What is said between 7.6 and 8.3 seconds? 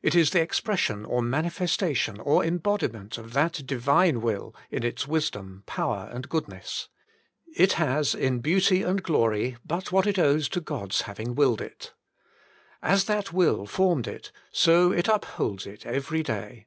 has,